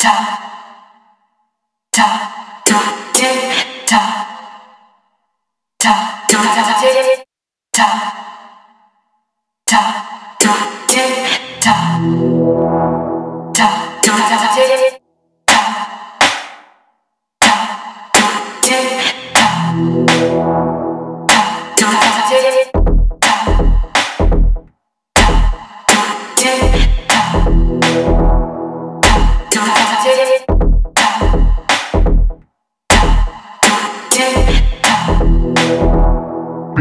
[0.00, 0.12] ta
[1.92, 2.08] ta
[3.86, 4.10] ta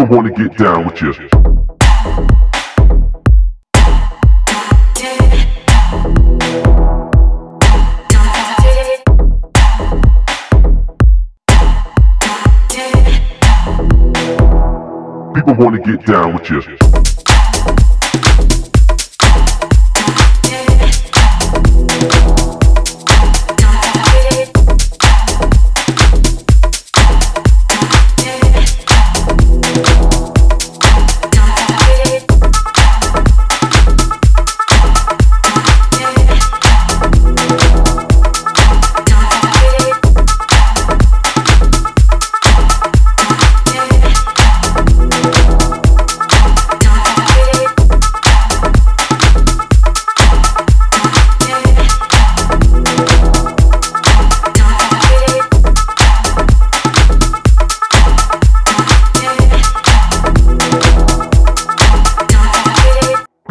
[0.00, 1.12] People wanna get down with you.
[15.34, 17.29] People wanna get down with you.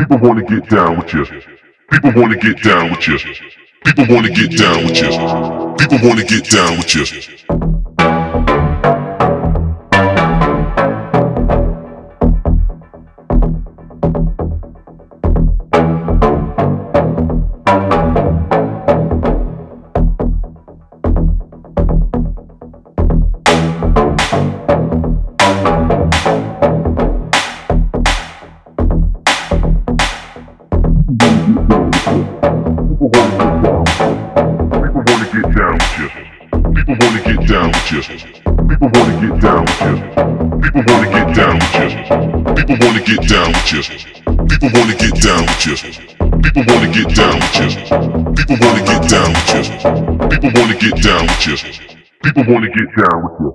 [0.09, 1.23] People wanna get down with you.
[1.91, 3.19] People wanna get down with you.
[3.85, 5.75] People wanna get down with you.
[5.77, 7.88] People wanna get down with you.
[37.91, 38.01] You.
[38.01, 39.95] People wanna get down with you.
[40.61, 41.89] People wanna get down with you.
[42.55, 43.81] People wanna get down with you.
[44.47, 45.75] People wanna get down with you.
[46.43, 47.69] People wanna get down with you.
[48.35, 49.63] People wanna get down with you.
[50.29, 51.55] People wanna get down with you.
[52.23, 53.49] People wanna get down with you.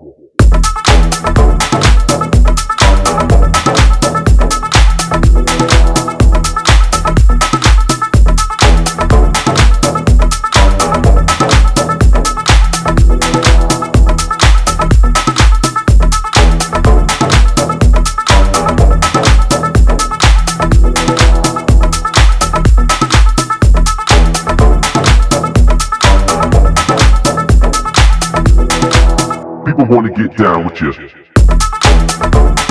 [29.76, 32.63] People wanna get down with you.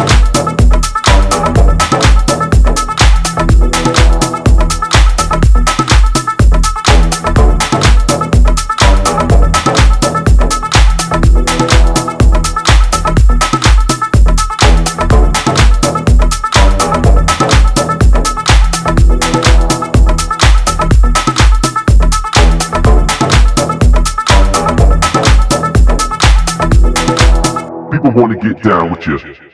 [27.93, 29.52] People wanna get down with you.